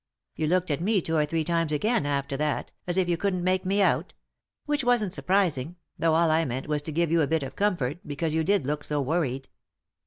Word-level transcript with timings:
You 0.35 0.47
looked 0.47 0.71
at 0.71 0.81
me 0.81 0.99
two 0.99 1.15
or 1.15 1.27
three 1.27 1.43
times 1.43 1.71
again 1.71 2.07
after 2.07 2.35
that, 2.35 2.71
as 2.87 2.97
if 2.97 3.07
you 3.07 3.17
couldn't 3.17 3.43
make 3.43 3.67
me 3.67 3.83
out— 3.83 4.15
which 4.65 4.83
wasn't 4.83 5.13
surprising, 5.13 5.75
though 5.99 6.15
all 6.15 6.31
I 6.31 6.43
meant 6.43 6.65
was 6.65 6.81
to 6.81 6.91
give 6.91 7.11
you 7.11 7.21
a 7.21 7.27
bit 7.27 7.43
of 7.43 7.55
comfort, 7.55 7.99
because 8.07 8.33
you 8.33 8.43
did 8.43 8.65
look 8.65 8.83
so 8.83 8.99
worried." 8.99 9.47